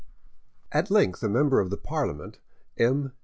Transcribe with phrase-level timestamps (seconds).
[0.71, 2.39] At length a member of the Parliament,
[2.75, 3.13] M.